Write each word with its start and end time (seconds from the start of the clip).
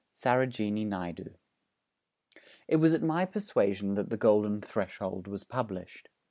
SAROJINI 0.13 0.83
NAIDU 0.87 1.35
It 2.67 2.77
was 2.77 2.95
at 2.95 3.03
my 3.03 3.23
persuasion 3.23 3.93
that 3.93 4.09
The 4.09 4.17
Golden 4.17 4.59
Threshold 4.59 5.27
was 5.27 5.43
published. 5.43 6.09